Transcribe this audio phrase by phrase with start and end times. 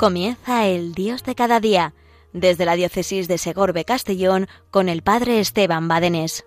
[0.00, 1.92] Comienza el Dios de cada día,
[2.32, 6.46] desde la diócesis de Segorbe Castellón con el Padre Esteban Badenés.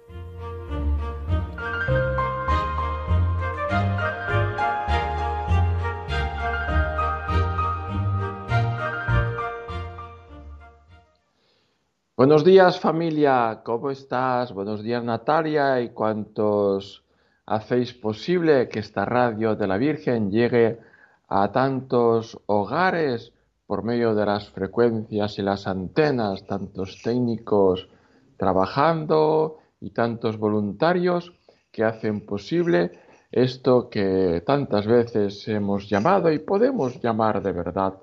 [12.18, 14.52] Buenos días familia, ¿cómo estás?
[14.52, 17.04] Buenos días Natalia y cuantos
[17.46, 20.80] hacéis posible que esta radio de la Virgen llegue
[21.27, 23.32] a tantos hogares
[23.73, 27.90] por medio de las frecuencias y las antenas, tantos técnicos
[28.38, 31.34] trabajando y tantos voluntarios
[31.72, 32.91] que hacen posible
[33.32, 37.96] esto que tantas veces hemos llamado y podemos llamar de verdad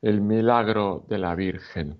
[0.00, 1.98] el milagro de la Virgen.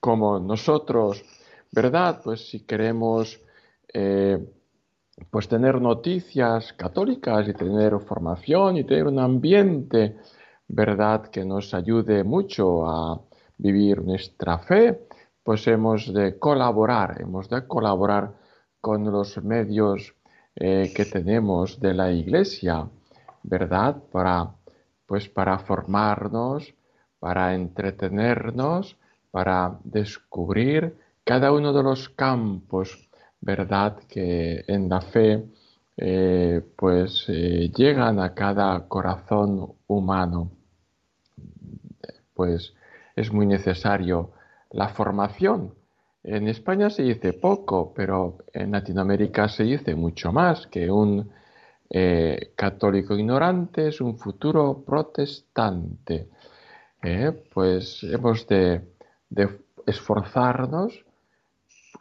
[0.00, 1.24] Como nosotros,
[1.70, 2.22] ¿verdad?
[2.24, 3.40] Pues si queremos
[3.92, 4.44] eh,
[5.30, 10.16] pues tener noticias católicas y tener formación y tener un ambiente
[10.68, 13.20] verdad que nos ayude mucho a
[13.58, 15.06] vivir nuestra fe,
[15.42, 18.32] pues hemos de colaborar, hemos de colaborar
[18.80, 20.14] con los medios
[20.56, 22.88] eh, que tenemos de la Iglesia,
[23.42, 23.96] ¿verdad?
[24.10, 24.54] Para,
[25.06, 26.74] pues para formarnos,
[27.18, 28.96] para entretenernos,
[29.30, 33.08] para descubrir cada uno de los campos,
[33.40, 33.98] ¿verdad?
[34.08, 35.44] Que en la fe
[35.96, 40.50] eh, pues eh, llegan a cada corazón humano.
[42.34, 42.74] Pues
[43.14, 44.32] es muy necesario
[44.70, 45.74] la formación.
[46.24, 51.30] En España se dice poco, pero en Latinoamérica se dice mucho más que un
[51.90, 56.28] eh, católico ignorante es un futuro protestante.
[57.52, 58.80] pues hemos de
[59.86, 61.04] esforzarnos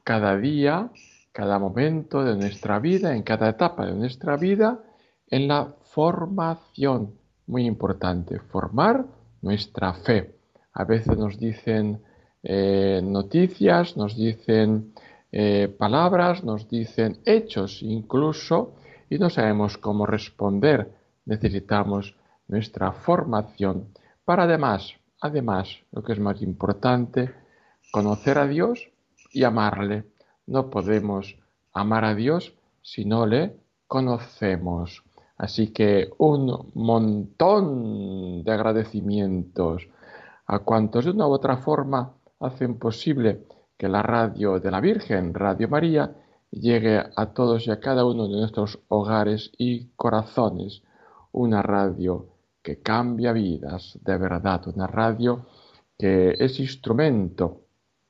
[0.04, 0.90] cada día
[1.34, 4.80] cada momento de nuestra vida, en cada etapa de nuestra vida,
[5.28, 7.16] en la formación.
[7.48, 9.06] Muy importante, formar
[9.42, 10.36] nuestra fe.
[10.74, 12.02] A veces nos dicen
[12.44, 14.94] eh, noticias, nos dicen
[15.32, 18.76] eh, palabras, nos dicen hechos incluso,
[19.10, 20.92] y no sabemos cómo responder.
[21.26, 22.16] Necesitamos
[22.48, 23.88] nuestra formación
[24.24, 27.34] para además, además, lo que es más importante,
[27.92, 28.90] conocer a Dios
[29.32, 30.06] y amarle
[30.48, 31.38] no podemos
[31.74, 33.56] amar a Dios si no le
[33.88, 35.04] conocemos.
[35.38, 39.88] Así que un montón de agradecimientos
[40.46, 43.44] a cuantos de una u otra forma hacen posible
[43.78, 46.16] que la radio de la Virgen, Radio María,
[46.52, 50.84] llegue a todos y a cada uno de nuestros hogares y corazones.
[51.32, 52.28] Una radio
[52.62, 55.48] que cambia vidas, de verdad, una radio
[55.98, 57.62] que es instrumento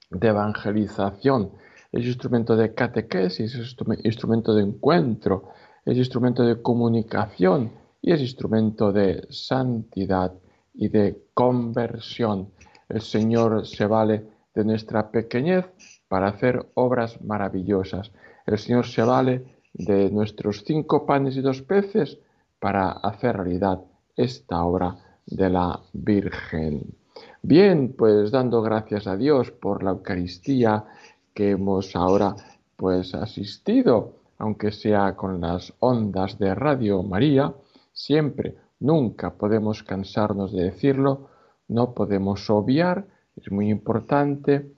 [0.09, 1.51] de evangelización,
[1.93, 5.49] es instrumento de catequesis, es instrumento de encuentro,
[5.85, 7.71] es instrumento de comunicación
[8.01, 10.33] y es instrumento de santidad
[10.73, 12.49] y de conversión.
[12.89, 15.69] El Señor se vale de nuestra pequeñez
[16.07, 18.11] para hacer obras maravillosas.
[18.47, 22.17] El Señor se vale de nuestros cinco panes y dos peces
[22.59, 23.81] para hacer realidad
[24.15, 24.95] esta obra
[25.27, 26.95] de la Virgen.
[27.41, 30.85] Bien, pues dando gracias a Dios por la Eucaristía
[31.33, 32.35] que hemos ahora
[32.75, 37.53] pues asistido, aunque sea con las ondas de Radio María,
[37.91, 41.29] siempre, nunca podemos cansarnos de decirlo,
[41.67, 43.05] no podemos obviar,
[43.35, 44.73] es muy importante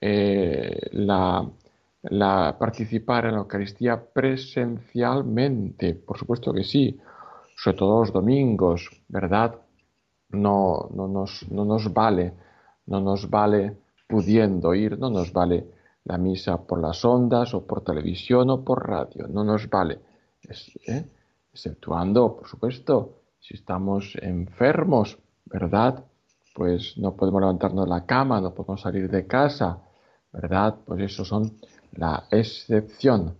[0.00, 1.50] eh, la,
[2.58, 6.98] participar en la Eucaristía presencialmente, por supuesto que sí,
[7.56, 9.56] sobre todo los domingos, ¿verdad?
[10.30, 12.32] No, no, nos, no nos vale,
[12.86, 13.76] no nos vale
[14.08, 15.66] pudiendo ir, no nos vale
[16.04, 19.26] la misa por las ondas o por televisión o por radio.
[19.28, 20.00] No nos vale.
[20.86, 21.04] ¿eh?
[21.52, 26.04] Exceptuando, por supuesto, si estamos enfermos, ¿verdad?
[26.54, 29.82] Pues no podemos levantarnos de la cama, no podemos salir de casa,
[30.32, 30.76] ¿verdad?
[30.84, 31.58] Pues eso son
[31.92, 33.36] la excepción.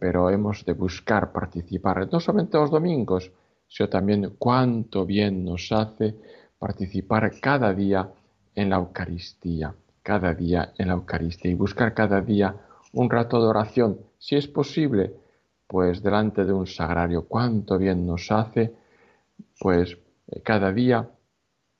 [0.00, 3.30] Pero hemos de buscar participar, no solamente los domingos,
[3.68, 6.16] sino también cuánto bien nos hace
[6.58, 8.10] participar cada día
[8.54, 9.74] en la Eucaristía
[10.04, 12.54] cada día en la Eucaristía y buscar cada día
[12.92, 15.14] un rato de oración, si es posible,
[15.66, 17.26] pues delante de un sagrario.
[17.26, 18.72] Cuánto bien nos hace,
[19.58, 19.98] pues
[20.28, 21.08] eh, cada día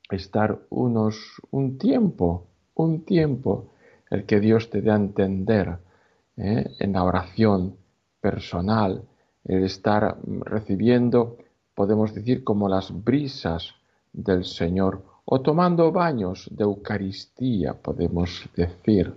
[0.09, 3.71] estar unos un tiempo, un tiempo,
[4.09, 5.77] el que Dios te dé a entender
[6.35, 6.65] ¿eh?
[6.79, 7.77] en la oración
[8.19, 9.03] personal,
[9.43, 11.37] el estar recibiendo,
[11.75, 13.75] podemos decir, como las brisas
[14.11, 19.13] del Señor o tomando baños de Eucaristía, podemos decir.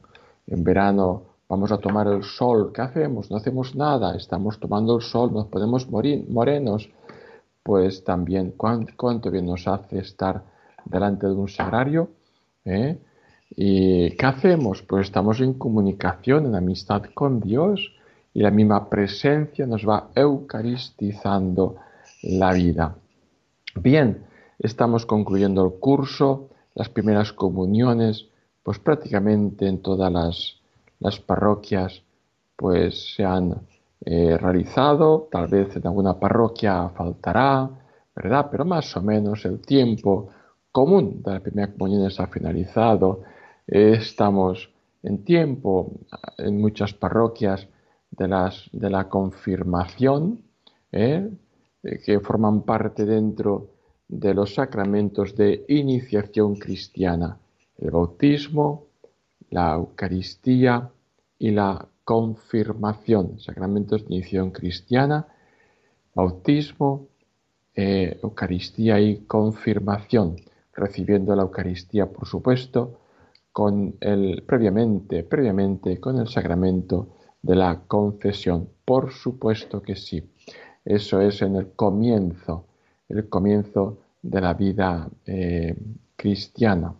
[0.46, 3.30] En verano vamos a tomar el sol, ¿qué hacemos?
[3.30, 6.88] No hacemos nada, estamos tomando el sol, nos podemos morir morenos.
[7.62, 10.42] Pues también cuánto, bien nos hace estar
[10.86, 12.08] delante de un sagrario.
[12.64, 12.98] ¿eh?
[13.50, 14.82] ¿Y qué hacemos?
[14.82, 17.92] Pues estamos en comunicación, en amistad con Dios
[18.32, 21.76] y la misma presencia nos va eucaristizando
[22.22, 22.94] la vida.
[23.74, 24.27] Bien,
[24.58, 28.28] estamos concluyendo el curso, las primeras comuniones,
[28.62, 30.12] pues prácticamente en todas
[31.00, 32.02] las, parroquias
[32.56, 33.54] pues se han
[34.04, 37.70] eh, realizado, tal vez en alguna parroquia faltará,
[38.14, 38.48] ¿verdad?
[38.50, 40.30] Pero más o menos el tiempo
[40.72, 43.22] común de las primeras comuniones ha finalizado.
[43.66, 44.70] estamos
[45.02, 45.92] en tiempo
[46.36, 47.66] en muchas parroquias
[48.10, 50.42] de, las, de la confirmación,
[50.92, 51.30] ¿eh?
[51.82, 53.68] Eh, que forman parte dentro
[54.08, 57.38] de los sacramentos de iniciación cristiana,
[57.76, 58.86] el bautismo,
[59.50, 60.90] la Eucaristía
[61.38, 65.26] y la confirmación, sacramentos de iniciación cristiana,
[66.14, 67.08] bautismo,
[67.74, 70.36] eh, Eucaristía y confirmación,
[70.72, 72.98] recibiendo la Eucaristía, por supuesto,
[73.52, 78.68] con el, previamente, previamente con el sacramento de la confesión.
[78.84, 80.30] Por supuesto que sí.
[80.84, 82.67] Eso es en el comienzo,
[83.08, 85.76] el comienzo de la vida eh,
[86.16, 86.94] cristiana.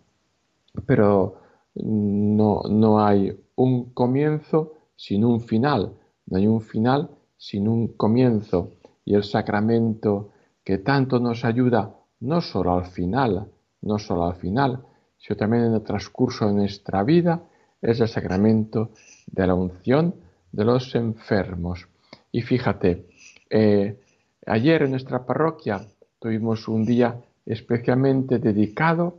[0.85, 1.35] Pero
[1.75, 5.93] no, no hay un comienzo sin un final,
[6.27, 8.71] no hay un final sin un comienzo.
[9.05, 10.29] Y el sacramento
[10.63, 13.47] que tanto nos ayuda, no solo al final,
[13.81, 14.83] no solo al final,
[15.17, 17.43] sino también en el transcurso de nuestra vida,
[17.81, 18.91] es el sacramento
[19.27, 20.15] de la unción
[20.51, 21.87] de los enfermos.
[22.31, 23.07] Y fíjate,
[23.49, 23.99] eh,
[24.45, 25.81] ayer en nuestra parroquia
[26.19, 29.17] tuvimos un día especialmente dedicado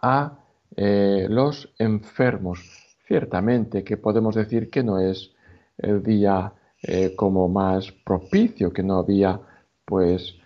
[0.00, 0.38] a
[0.76, 2.60] eh, los enfermos.
[3.06, 5.32] Ciertamente que podemos decir que no es
[5.78, 6.52] el día
[6.82, 9.40] eh, como más propicio, que no había,
[9.84, 10.36] pues,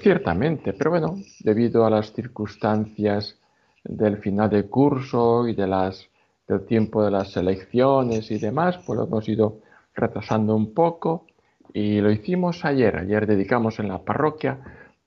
[0.00, 3.36] ciertamente, pero bueno, debido a las circunstancias
[3.82, 6.08] del final de curso y de las
[6.46, 9.60] del tiempo de las elecciones y demás, pues lo hemos ido
[9.94, 11.26] retrasando un poco
[11.72, 12.96] y lo hicimos ayer.
[12.96, 14.58] Ayer dedicamos en la parroquia,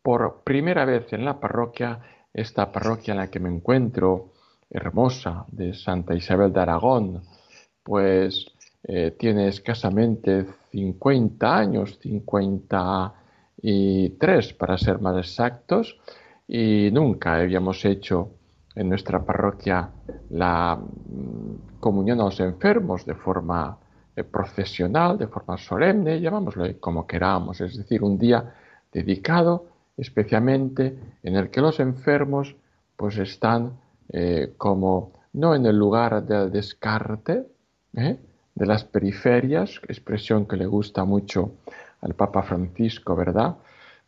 [0.08, 2.00] por primera vez en la parroquia,
[2.34, 4.32] esta parroquia en la que me encuentro,
[4.70, 7.24] hermosa, de Santa Isabel de Aragón,
[7.84, 8.46] pues
[8.84, 16.00] eh, tiene escasamente 50 años, 53 para ser más exactos,
[16.48, 18.30] y nunca habíamos hecho
[18.76, 19.90] en nuestra parroquia
[20.30, 23.78] la mm, comunión a los enfermos de forma
[24.16, 28.54] eh, procesional, de forma solemne, llamámoslo como queramos, es decir, un día
[28.94, 32.56] dedicado especialmente en el que los enfermos
[32.96, 33.74] pues están
[34.10, 37.46] eh, como no en el lugar del descarte
[37.96, 38.18] ¿eh?
[38.56, 41.52] de las periferias, expresión que le gusta mucho
[42.02, 43.58] al Papa Francisco, ¿verdad?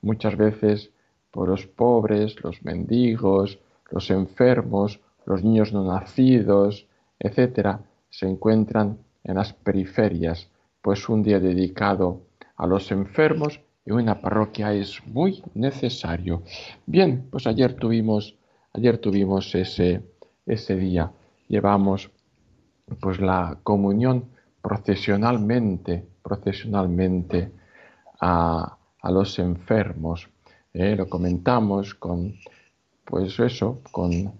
[0.02, 0.92] Muchas veces
[1.32, 3.60] por los pobres, los mendigos,
[3.92, 6.88] los enfermos, los niños no nacidos,
[7.20, 10.50] etcétera, se encuentran en las periferias,
[10.82, 12.22] pues un día dedicado
[12.56, 16.44] a los enfermos en una parroquia es muy necesario.
[16.86, 18.36] Bien, pues ayer tuvimos,
[18.74, 20.04] ayer tuvimos ese,
[20.46, 21.12] ese día.
[21.48, 22.12] Llevamos
[23.00, 24.26] pues la comunión
[24.62, 27.52] procesionalmente, procesionalmente
[28.20, 30.30] a, los enfermos.
[30.74, 32.36] Eh, lo comentamos con
[33.06, 34.34] pues eso, con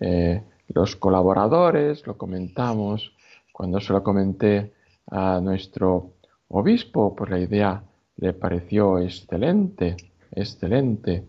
[0.00, 3.12] eh, los colaboradores, lo comentamos,
[3.52, 4.72] cuando se lo comenté
[5.10, 6.12] a nuestro
[6.48, 7.82] obispo, pues la idea
[8.16, 9.96] le pareció excelente,
[10.32, 11.24] excelente,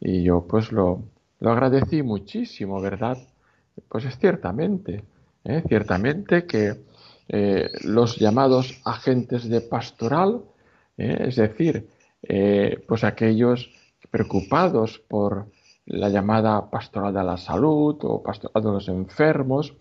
[0.00, 1.02] y yo pues lo,
[1.40, 3.18] lo agradecí muchísimo, ¿verdad?
[3.88, 5.04] Pues es ciertamente,
[5.44, 5.62] ¿eh?
[5.68, 6.76] ciertamente que
[7.28, 10.42] eh, los llamados agentes de pastoral,
[10.96, 11.86] es decir,
[12.88, 13.70] pues aquellos
[14.10, 15.46] preocupados por
[15.86, 19.74] la llamada pastoral de la salud o pastoral de los enfermos,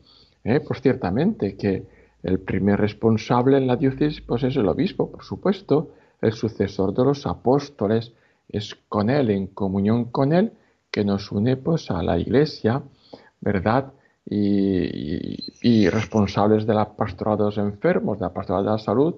[0.44, 0.62] ¿eh?
[0.66, 1.84] pues ciertamente que
[2.24, 7.04] el primer responsable en la diócesis pues es el obispo, por supuesto, el sucesor de
[7.04, 8.14] los apóstoles,
[8.50, 10.54] es con él, en comunión con él,
[10.92, 12.82] que nos une pues a la iglesia,
[13.42, 13.94] ¿verdad?
[14.30, 19.16] Y, responsables de la pastoral de los enfermos, de la pastoral de la salud,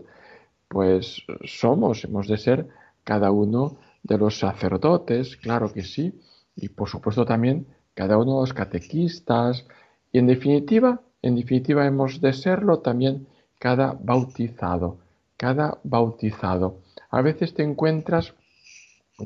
[0.67, 2.67] pues somos, hemos de ser
[3.03, 6.21] cada uno de los sacerdotes, claro que sí,
[6.55, 7.65] y por supuesto también
[7.95, 9.65] cada uno de los catequistas
[10.11, 13.27] y en definitiva, en definitiva hemos de serlo también
[13.57, 14.97] cada bautizado,
[15.37, 16.79] cada bautizado.
[17.09, 18.33] A veces te encuentras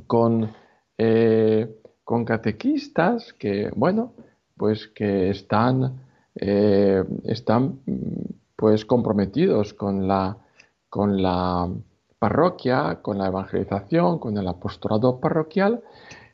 [0.07, 0.51] con,
[0.97, 4.13] eh, con catequistas que, bueno,
[4.57, 6.01] pues que están,
[6.35, 7.79] eh, están
[8.55, 10.37] pues comprometidos con la,
[10.89, 11.69] con la
[12.19, 15.81] parroquia, con la evangelización, con el apostolado parroquial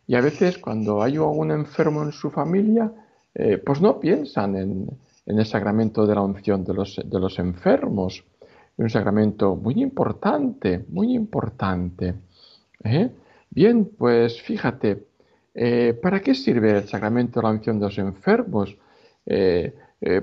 [0.05, 2.91] Y a veces cuando hay algún enfermo en su familia,
[3.33, 4.87] eh, pues no piensan en,
[5.25, 8.23] el sacramento de la unción de los, de los enfermos.
[8.79, 12.15] Un sacramento muy importante, muy importante.
[12.83, 13.09] ¿eh?
[13.49, 15.05] Bien, pues fíjate,
[15.53, 18.77] eh, ¿para qué sirve el sacramento de la unción de los enfermos?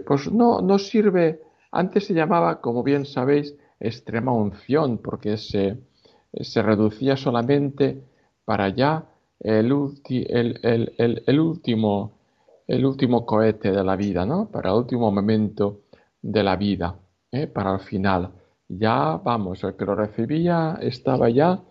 [0.07, 5.79] pues no, no sirve, antes se llamaba, como bien sabéis, extrema unción, porque se,
[6.33, 8.03] se reducía solamente
[8.45, 9.05] para ya
[9.41, 10.61] el,
[11.27, 12.13] el, último,
[12.67, 14.49] el último cohete de la vida, ¿no?
[14.51, 15.83] Para el último momento
[16.23, 16.97] de la vida,
[17.31, 17.47] ¿eh?
[17.47, 18.33] para el final.
[18.69, 21.63] Ya, vamos, el que lo recibía estaba ya,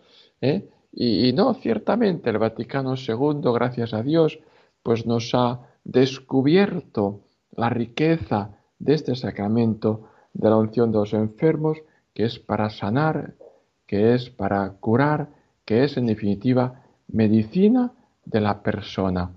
[0.41, 0.69] ¿eh?
[0.91, 4.39] y, y, no, ciertamente el Vaticano II, gracias a Dios,
[4.81, 7.21] pues nos ha descubierto
[7.51, 11.77] la riqueza de este sacramento de la unción de los enfermos,
[12.13, 13.35] que es para sanar,
[13.87, 15.29] que es para curar,
[15.65, 17.93] que es en definitiva medicina
[18.25, 19.31] de la persona.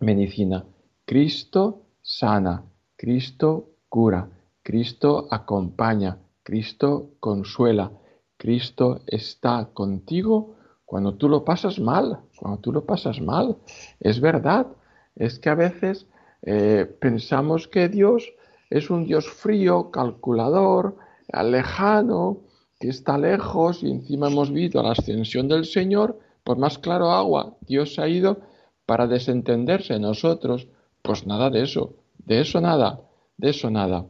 [0.00, 0.64] Medicina.
[1.04, 2.64] Cristo sana,
[2.96, 4.28] Cristo cura,
[4.62, 7.90] Cristo acompaña, Cristo consuela,
[8.36, 13.56] Cristo está contigo cuando tú lo pasas mal, cuando tú lo pasas mal.
[13.98, 14.68] Es verdad,
[15.16, 16.06] es que a veces
[16.42, 18.32] eh, pensamos que Dios
[18.70, 20.96] es un Dios frío, calculador,
[21.32, 22.42] lejano,
[22.78, 27.56] que está lejos y encima hemos visto la ascensión del Señor por más claro agua,
[27.62, 28.38] Dios ha ido
[28.86, 30.68] para desentenderse nosotros.
[31.02, 33.00] Pues nada de eso, de eso nada,
[33.36, 34.06] de eso nada.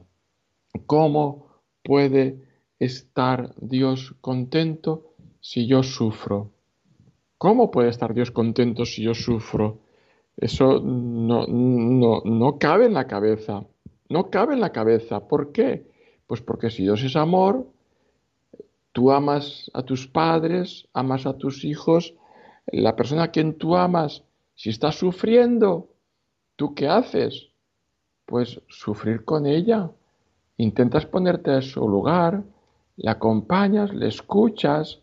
[0.84, 1.45] ¿Cómo
[1.86, 2.42] puede
[2.80, 6.50] estar Dios contento si yo sufro?
[7.38, 9.78] ¿Cómo puede estar Dios contento si yo sufro?
[10.36, 13.64] Eso no, no, no cabe en la cabeza.
[14.08, 15.28] No cabe en la cabeza.
[15.28, 15.86] ¿Por qué?
[16.26, 17.66] Pues porque si Dios es amor,
[18.92, 22.14] tú amas a tus padres, amas a tus hijos,
[22.66, 24.24] la persona a quien tú amas,
[24.54, 25.90] si está sufriendo,
[26.56, 27.50] ¿tú qué haces?
[28.24, 29.90] Pues sufrir con ella.
[30.58, 32.42] Intentas ponerte a su lugar,
[32.96, 35.00] la acompañas, le escuchas,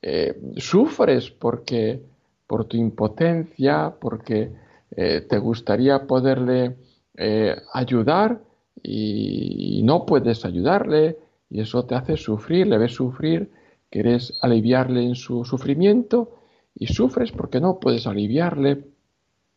[0.00, 2.00] eh, sufres porque
[2.46, 4.52] por tu impotencia, porque
[4.96, 6.76] eh, te gustaría poderle
[7.16, 8.40] eh, ayudar
[8.82, 11.18] y, no puedes ayudarle
[11.50, 13.50] y eso te hace sufrir, le ves sufrir,
[13.90, 16.32] quieres aliviarle en su sufrimiento
[16.74, 18.84] y sufres porque no puedes aliviarle,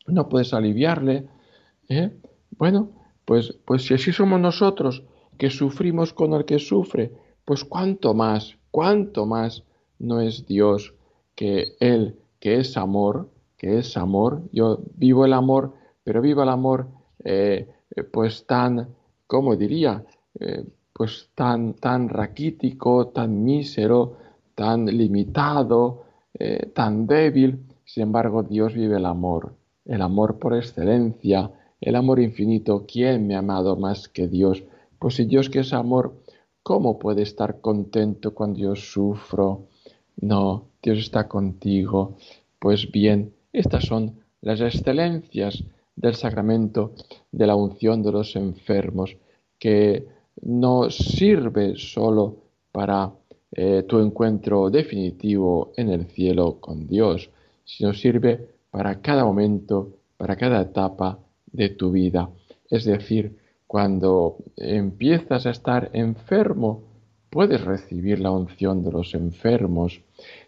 [0.08, 1.26] no puedes aliviarle.
[2.52, 2.90] Bueno,
[3.26, 5.04] pues, pues si así somos nosotros,
[5.40, 7.12] que sufrimos con el que sufre,
[7.46, 9.64] pues cuánto más, cuánto más
[9.98, 10.94] no es Dios
[11.34, 14.44] que Él, que es amor, que es amor.
[14.52, 16.88] Yo vivo el amor, pero vivo el amor
[17.24, 17.68] eh,
[18.12, 18.90] pues tan,
[19.28, 20.04] ¿cómo diría?
[20.40, 24.18] Eh, pues tan, tan raquítico, tan mísero,
[24.56, 26.04] tan limitado,
[26.38, 29.54] eh, tan débil, sin embargo Dios vive el amor,
[29.86, 32.86] el amor por excelencia, el amor infinito.
[32.86, 34.64] ¿Quién me ha amado más que Dios?
[35.00, 36.14] Pues si Dios que es amor,
[36.62, 39.68] ¿cómo puede estar contento cuando yo sufro?
[40.18, 42.18] No, Dios está contigo.
[42.60, 45.64] Pues bien, estas son las excelencias
[45.96, 46.94] del sacramento
[47.32, 49.16] de la unción de los enfermos,
[49.58, 50.06] que
[50.42, 52.38] no sirve solo
[52.72, 53.12] para
[53.54, 57.30] eh, tu encuentro definitivo en el cielo con Dios,
[57.64, 61.20] sino sirve para cada momento, para cada etapa
[61.52, 62.30] de tu vida.
[62.70, 63.39] Es decir,
[63.70, 66.82] cuando empiezas a estar enfermo,
[67.30, 70.02] puedes recibir la unción de los enfermos.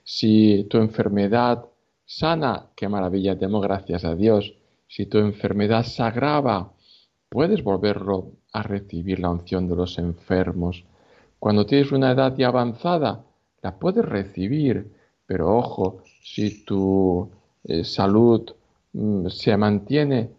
[0.03, 1.65] Si tu enfermedad
[2.03, 4.55] sana, qué maravilla, demos gracias a Dios.
[4.87, 6.73] Si tu enfermedad se agrava,
[7.29, 10.83] puedes volverlo a recibir la unción de los enfermos.
[11.37, 13.23] Cuando tienes una edad ya avanzada,
[13.61, 14.95] la puedes recibir,
[15.27, 17.29] pero ojo, si tu
[17.65, 18.51] eh, salud
[18.93, 20.31] mm, se mantiene,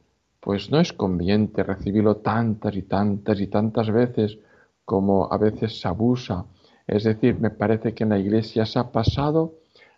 [0.43, 4.39] pues no es conveniente recibirlo tantas y tantas y tantas veces
[4.85, 6.47] como a veces se abusa.
[6.89, 9.55] Es decir, me parece que en la iglesia se ha pasado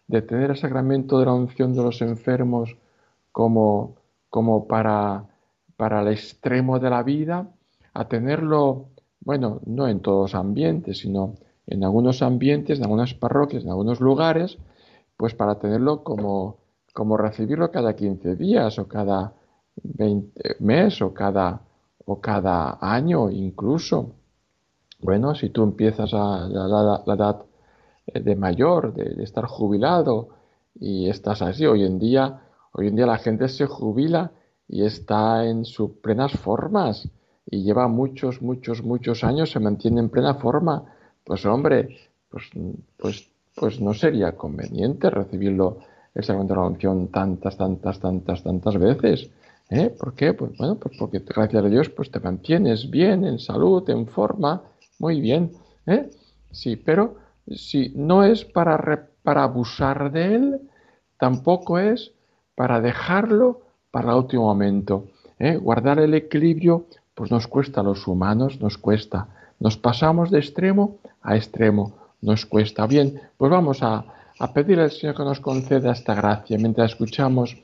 [0.07, 2.77] de tener el sacramento de la unción de los enfermos
[3.33, 3.97] como,
[4.29, 5.25] como para,
[5.79, 7.49] para el extremo de la vida,
[7.95, 8.89] a tenerlo
[9.21, 11.37] bueno, no en todos los ambientes, sino
[11.67, 14.59] en algunos ambientes, en algunas parroquias, en algunos lugares,
[15.17, 16.59] pues para tenerlo como,
[16.93, 19.33] como recibirlo cada 15 días o cada
[19.83, 21.61] 20 mes o cada,
[22.05, 24.13] o cada año incluso.
[25.01, 27.43] Bueno, si tú empiezas a la, edad
[28.07, 30.29] de mayor, de, estar jubilado
[30.79, 34.33] y estás así, hoy en día, hoy en día la gente se jubila
[34.69, 37.09] y está en sus plenas formas
[37.47, 40.85] y lleva muchos, muchos, muchos años, se mantiene en plena forma,
[41.25, 42.51] pues hombre, pues,
[42.97, 45.79] pues, pues no sería conveniente recibirlo
[46.15, 49.31] el sacramento la tantas, tantas, tantas, tantas veces.
[49.71, 49.89] ¿Eh?
[49.99, 50.35] ¿Por qué?
[50.35, 54.63] Pues bueno, pues porque gracias a Dios pues te mantienes bien, en salud, en forma,
[54.99, 55.53] muy bien.
[55.87, 56.11] ¿eh?
[56.51, 57.17] Sí, pero
[57.49, 60.61] si no es para, para abusar de él,
[61.19, 62.13] tampoco es
[62.55, 65.07] para dejarlo para el último momento.
[65.39, 65.57] ¿eh?
[65.57, 69.29] Guardar el equilibrio, pues nos cuesta a los humanos, nos cuesta.
[69.61, 72.87] Nos pasamos de extremo a extremo, nos cuesta.
[72.87, 74.05] Bien, pues vamos a,
[74.39, 77.57] a pedir al Señor que nos conceda esta gracia mientras escuchamos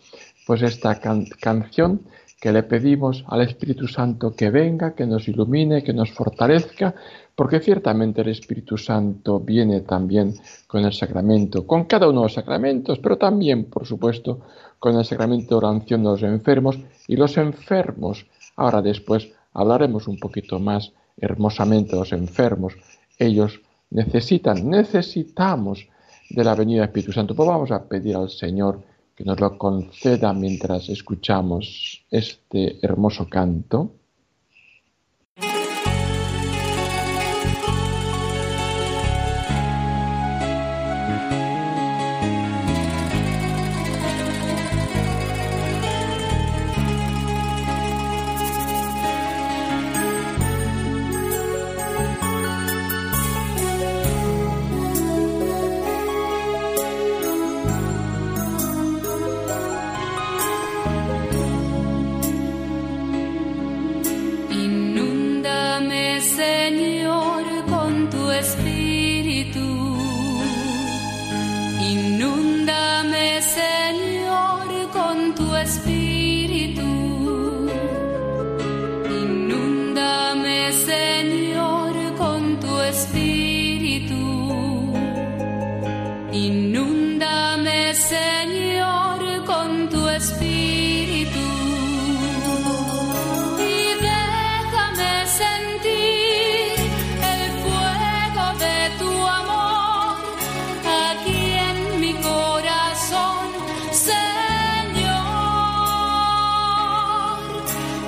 [0.50, 2.00] pues esta canción
[2.40, 6.92] que le pedimos al Espíritu Santo que venga, que nos ilumine, que nos fortalezca,
[7.36, 10.34] porque ciertamente el Espíritu Santo viene también
[10.66, 14.40] con el sacramento, con cada uno de los sacramentos, pero también, por supuesto,
[14.80, 18.26] con el sacramento de oración de los enfermos y los enfermos.
[18.56, 22.72] Ahora después hablaremos un poquito más hermosamente de los enfermos.
[23.20, 25.86] Ellos necesitan, necesitamos
[26.28, 27.36] de la venida del Espíritu Santo.
[27.36, 28.89] Pues vamos a pedir al Señor
[29.20, 33.99] que nos lo conceda mientras escuchamos este hermoso canto.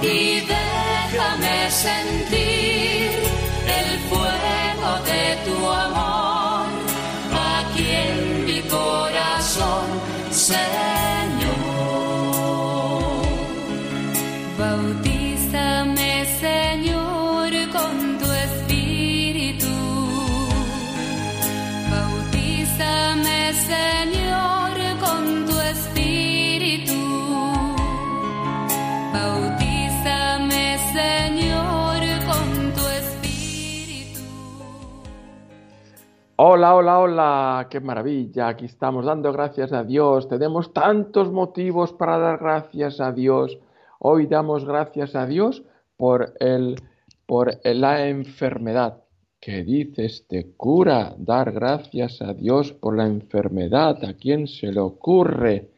[0.02, 3.10] y déjame sentir
[3.78, 6.66] el fuego de tu amor
[7.60, 9.84] aquí en mi corazón.
[36.44, 42.18] Hola, hola, hola, qué maravilla, aquí estamos dando gracias a Dios, tenemos tantos motivos para
[42.18, 43.60] dar gracias a Dios.
[44.00, 45.62] Hoy damos gracias a Dios
[45.96, 46.82] por, el,
[47.26, 49.04] por la enfermedad.
[49.38, 51.14] ¿Qué dice este cura?
[51.16, 54.04] Dar gracias a Dios por la enfermedad.
[54.04, 55.70] ¿A quién se le ocurre?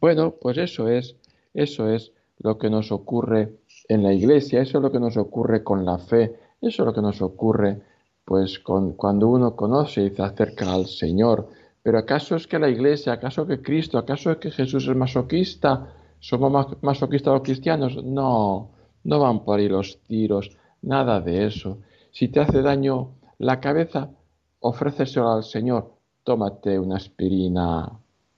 [0.00, 1.14] Bueno, pues eso es,
[1.52, 5.62] eso es lo que nos ocurre en la iglesia, eso es lo que nos ocurre
[5.62, 7.82] con la fe, eso es lo que nos ocurre
[8.26, 11.48] pues cuando uno conoce y se acerca al Señor.
[11.84, 15.94] Pero ¿acaso es que la Iglesia, acaso que Cristo, acaso es que Jesús es masoquista?
[16.18, 18.02] ¿Somos masoquistas los cristianos?
[18.02, 18.72] No,
[19.04, 20.50] no van por ahí los tiros,
[20.82, 21.78] nada de eso.
[22.10, 24.10] Si te hace daño la cabeza,
[24.58, 25.92] ofréceselo al Señor.
[26.24, 27.92] Tómate una aspirina,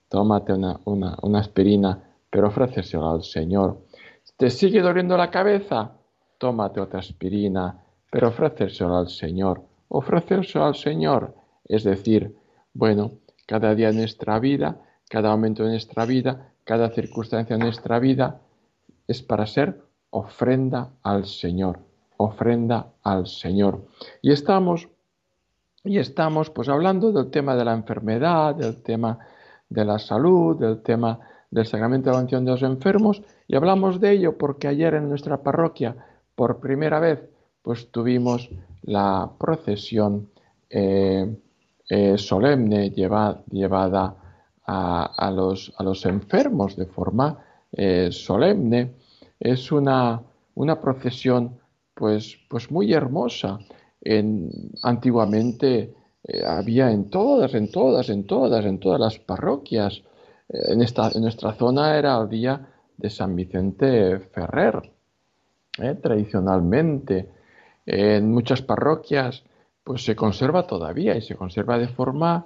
[0.07, 3.79] tómate una, una, una aspirina, pero ofréceselo al Señor.
[4.37, 5.93] ¿Te sigue doliendo la cabeza?
[6.37, 12.35] Tómate otra aspirina, pero ofréceselo al Señor ofrecerse al Señor, es decir,
[12.73, 13.11] bueno,
[13.45, 18.39] cada día de nuestra vida, cada momento de nuestra vida, cada circunstancia de nuestra vida
[19.07, 21.79] es para ser ofrenda al Señor,
[22.17, 23.85] ofrenda al Señor.
[24.21, 24.87] Y estamos
[25.83, 29.19] y estamos pues hablando del tema de la enfermedad, del tema
[29.69, 33.99] de la salud, del tema del sacramento de la unción de los enfermos y hablamos
[33.99, 35.95] de ello porque ayer en nuestra parroquia
[36.35, 37.23] por primera vez
[37.61, 38.49] pues tuvimos
[38.83, 40.29] la procesión
[40.69, 41.35] eh,
[41.89, 44.15] eh, solemne llevada
[44.65, 47.39] a, los, a, los, enfermos de forma
[47.71, 48.93] eh, solemne.
[49.39, 50.21] Es una,
[50.55, 51.59] una procesión
[51.95, 53.59] pues, pues, muy hermosa.
[54.01, 54.49] En,
[54.83, 55.95] antiguamente
[56.45, 60.03] había en todas, en todas, en todas, en todas las parroquias.
[60.49, 64.91] En, esta, en nuestra zona era el día de San Vicente Ferrer,
[66.01, 67.29] tradicionalmente
[67.89, 69.43] en muchas parroquias
[69.83, 72.45] pues se conserva todavía y se conserva de forma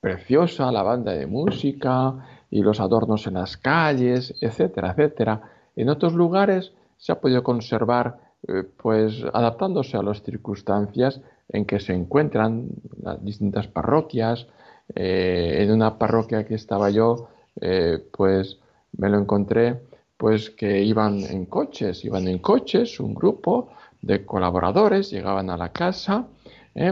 [0.00, 5.40] preciosa la banda de música y los adornos en las calles, etcétera, etcétera.
[5.76, 11.78] En otros lugares se ha podido conservar, eh, pues adaptándose a las circunstancias en que
[11.78, 12.68] se encuentran
[13.00, 14.48] las distintas parroquias.
[14.94, 17.28] Eh, en una parroquia que estaba yo,
[17.60, 18.58] eh, pues
[18.96, 19.80] me lo encontré,
[20.16, 23.70] pues que iban en coches, iban en coches, un grupo
[24.04, 26.26] de colaboradores, llegaban a la casa,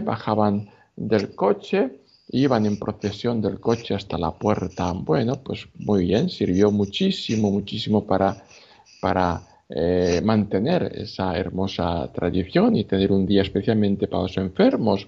[0.03, 4.91] bajaban del coche, iban en procesión del coche hasta la puerta.
[4.93, 8.43] Bueno, pues muy bien, sirvió muchísimo, muchísimo para,
[9.01, 15.07] para eh, mantener esa hermosa tradición y tener un día especialmente para los enfermos.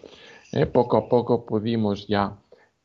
[0.52, 2.36] Eh, poco a poco pudimos ya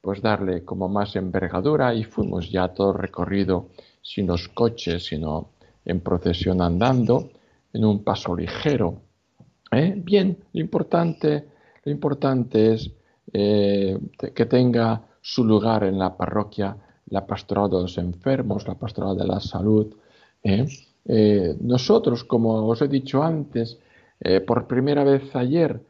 [0.00, 3.68] pues darle como más envergadura y fuimos ya todo recorrido
[4.02, 5.50] sin los coches, sino
[5.84, 7.30] en procesión andando,
[7.72, 9.09] en un paso ligero.
[9.70, 9.94] ¿Eh?
[9.96, 11.44] Bien, lo importante,
[11.84, 12.90] lo importante es
[13.32, 13.98] eh,
[14.34, 19.26] que tenga su lugar en la parroquia la pastoral de los enfermos, la pastoral de
[19.26, 19.94] la salud.
[20.44, 20.66] ¿eh?
[21.60, 23.78] Nosotros, como os he dicho antes,
[24.46, 25.80] por primera vez ayer,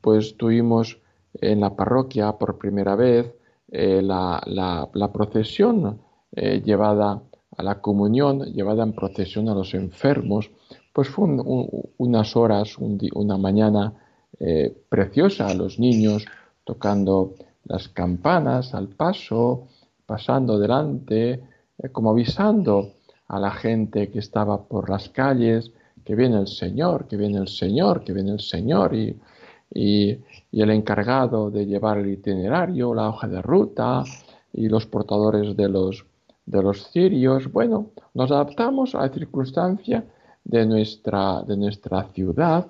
[0.00, 0.98] pues tuvimos
[1.34, 3.34] en la parroquia por primera vez
[3.68, 6.00] la, la, procesión
[6.32, 7.22] llevada
[7.56, 10.50] a la comunión, llevada en procesión a los enfermos,
[10.94, 11.26] pues fue
[11.98, 13.92] unas horas, una mañana
[14.38, 16.24] eh, preciosa los niños
[16.62, 19.66] tocando las campanas al paso,
[20.06, 21.32] pasando delante,
[21.78, 22.92] eh, como avisando
[23.26, 25.72] a la gente que estaba por las calles
[26.04, 29.18] que viene el Señor, que viene el Señor, que viene el Señor y,
[29.74, 30.20] y,
[30.52, 34.04] el encargado de llevar el itinerario, la hoja de ruta
[34.52, 36.06] y los portadores de los,
[36.46, 37.50] de los cirios.
[37.50, 40.04] Bueno, nos adaptamos a la circunstancia
[40.44, 42.66] de nuestra, de nuestra ciudad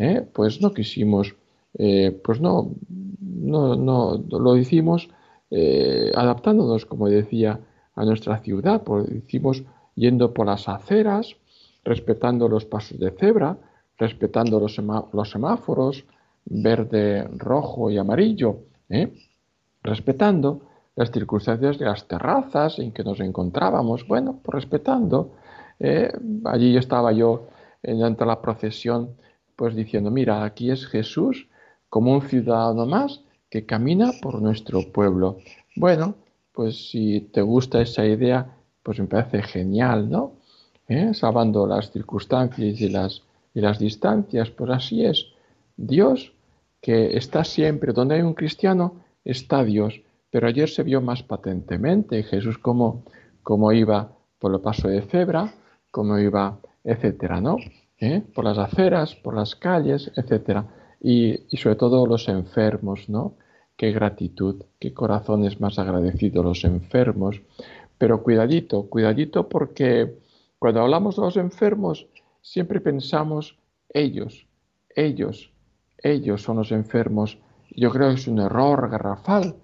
[0.00, 0.26] ¿eh?
[0.32, 1.36] pues no quisimos,
[1.78, 2.72] eh, pues no,
[3.20, 5.08] no, no, lo hicimos
[5.50, 7.60] eh, adaptándonos, como decía,
[7.94, 9.62] a nuestra ciudad, pues lo hicimos
[9.94, 11.36] yendo por las aceras,
[11.84, 13.58] respetando los pasos de cebra,
[13.98, 14.78] respetando los,
[15.12, 16.04] los semáforos,
[16.46, 18.60] verde, rojo y amarillo,
[19.82, 20.62] respetando
[20.96, 25.32] las circunstancias de las terrazas en que nos encontrábamos, bueno, pues respetando.
[26.44, 27.48] Allí estaba yo
[27.82, 29.16] durante la procesión
[29.60, 31.46] pues diciendo, mira, aquí es Jesús
[31.90, 35.36] como un ciudadano más que camina por nuestro pueblo.
[35.76, 36.14] Bueno,
[36.52, 40.36] pues si te gusta esa idea, pues me parece genial, ¿no?
[40.88, 41.12] ¿Eh?
[41.12, 45.26] Salvando las circunstancias y las, y las distancias, pues así es.
[45.76, 46.32] Dios,
[46.80, 50.00] que está siempre, donde hay un cristiano, está Dios.
[50.30, 53.04] Pero ayer se vio más patentemente Jesús como,
[53.42, 55.52] como iba por el paso de cebra,
[55.90, 57.56] como iba, etcétera, ¿no?
[58.00, 58.22] ¿eh?
[58.34, 60.64] por las aceras, por las calles, etc.
[61.00, 63.36] Y, sobre todo los enfermos, ¿no?
[63.76, 67.40] Qué gratitud, qué corazones más agradecidos los enfermos.
[67.98, 70.18] Pero cuidadito, cuidadito porque
[70.58, 72.06] cuando hablamos de los enfermos
[72.42, 74.46] siempre pensamos ellos,
[74.94, 75.52] ellos,
[76.02, 77.38] ellos son los enfermos.
[77.70, 79.56] Yo creo que es un error garrafal.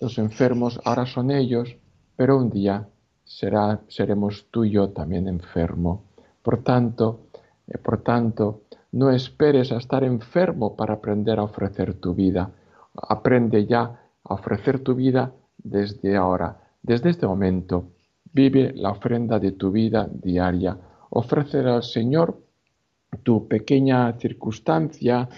[0.00, 1.76] Los enfermos ahora son ellos,
[2.16, 2.88] pero un día
[3.24, 6.04] será, seremos tú y yo también enfermo.
[6.42, 7.26] Por tanto,
[7.66, 12.50] eh, por tanto, no esperes a estar enfermo para aprender a ofrecer tu vida.
[12.94, 13.82] Aprende ya
[14.22, 17.88] a ofrecer tu vida desde ahora, desde este momento.
[18.32, 20.78] Vive la ofrenda de tu vida diaria.
[21.10, 22.40] Ofrece al Señor
[23.22, 25.28] tu pequeña circunstancia,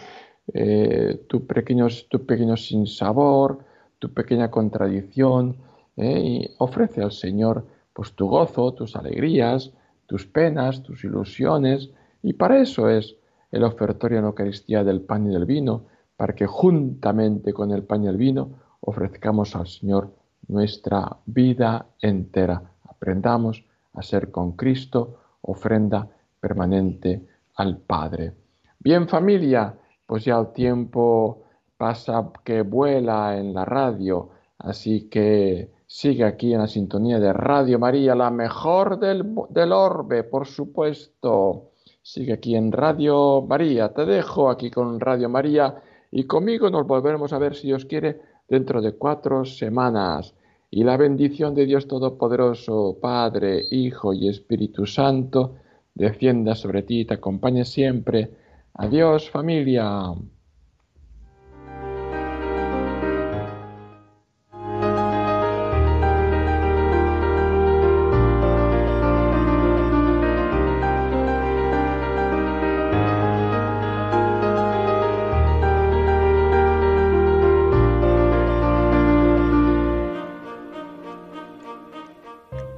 [0.52, 3.64] eh, tu, pequeño, tu pequeño sinsabor,
[3.98, 5.56] tu pequeña contradicción,
[5.96, 7.64] eh, y ofrece al Señor
[7.96, 9.72] pues tu gozo, tus alegrías,
[10.04, 11.90] tus penas, tus ilusiones,
[12.22, 13.16] y para eso es
[13.50, 18.04] el ofertorio en Eucaristía del pan y del vino, para que juntamente con el pan
[18.04, 20.14] y el vino ofrezcamos al Señor
[20.46, 22.70] nuestra vida entera.
[22.84, 26.06] Aprendamos a ser con Cristo ofrenda
[26.38, 28.34] permanente al Padre.
[28.78, 31.44] Bien familia, pues ya el tiempo
[31.78, 34.28] pasa que vuela en la radio,
[34.58, 40.24] así que sigue aquí en la sintonía de Radio María, la mejor del, del orbe,
[40.24, 41.70] por supuesto.
[42.02, 43.94] Sigue aquí en Radio María.
[43.94, 45.76] Te dejo aquí con Radio María
[46.10, 50.34] y conmigo nos volveremos a ver si Dios quiere dentro de cuatro semanas.
[50.70, 55.54] Y la bendición de Dios Todopoderoso, Padre, Hijo y Espíritu Santo,
[55.94, 58.32] descienda sobre ti y te acompañe siempre.
[58.74, 60.12] Adiós familia.